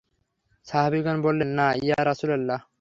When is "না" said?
1.49-1.67